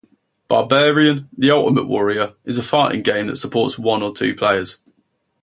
[0.47, 4.81] "Barbarian: The Ultimate Warrior" is a fighting game that supports one or two players.